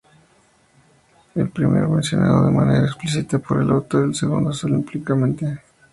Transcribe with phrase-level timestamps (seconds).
[1.35, 5.59] El primero, mencionado de manera explícita por el autor y el segundo, sólo implícitamente.